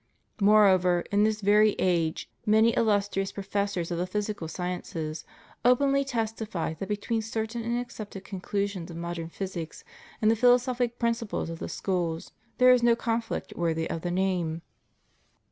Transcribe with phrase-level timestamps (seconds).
[0.39, 5.25] Moreover, in this very age many illustrious professors of the physical sciences
[5.63, 9.83] openly testify that between certain and accepted conclusions of modern physics
[10.19, 14.63] and the philosophic principles of the schools there is no conflict worthy of the name.